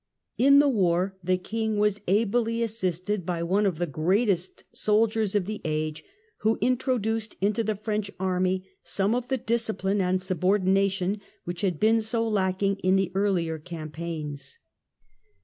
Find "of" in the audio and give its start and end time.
3.67-3.77, 5.35-5.45, 9.13-9.27